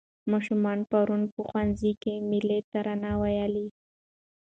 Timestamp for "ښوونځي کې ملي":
1.47-2.59